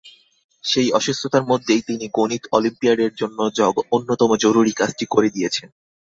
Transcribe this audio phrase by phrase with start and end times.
[0.63, 3.37] সেই অসুস্থতার মধ্যেই তিনি গণিত অলিম্পিয়াডের জন্য
[3.91, 5.67] অন্যতম জরুরি কাজটি করে দিয়েছেন।